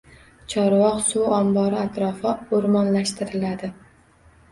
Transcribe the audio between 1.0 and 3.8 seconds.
suv ombori atrofi o‘rmonlashtiriladi